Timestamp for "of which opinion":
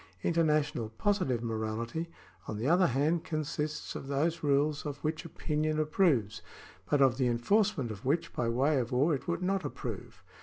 4.83-5.79